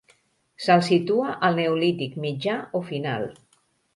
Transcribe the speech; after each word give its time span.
Se'l 0.67 0.79
situa 0.87 1.35
al 1.49 1.59
Neolític 1.59 2.17
mitjà 2.25 2.57
o 2.79 2.83
final. 2.91 3.29